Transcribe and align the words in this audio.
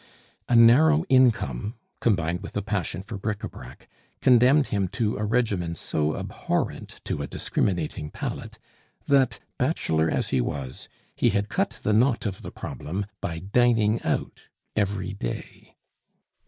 A 0.49 0.55
narrow 0.55 1.03
income, 1.09 1.75
combined 1.99 2.41
with 2.41 2.57
a 2.57 2.63
passion 2.63 3.03
for 3.03 3.19
bric 3.19 3.43
a 3.43 3.47
brac, 3.47 3.87
condemned 4.19 4.69
him 4.69 4.87
to 4.87 5.15
a 5.15 5.23
regimen 5.23 5.75
so 5.75 6.15
abhorrent 6.17 7.01
to 7.05 7.21
a 7.21 7.27
discriminating 7.27 8.09
palate, 8.09 8.57
that, 9.05 9.39
bachelor 9.59 10.09
as 10.09 10.29
he 10.29 10.41
was, 10.41 10.89
he 11.15 11.29
had 11.29 11.49
cut 11.49 11.81
the 11.83 11.93
knot 11.93 12.25
of 12.25 12.41
the 12.41 12.49
problem 12.49 13.05
by 13.21 13.37
dining 13.37 14.01
out 14.01 14.49
every 14.75 15.13
day. 15.13 15.75